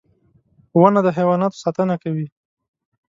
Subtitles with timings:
[0.79, 2.27] •ونه د حیواناتو ساتنه کوي.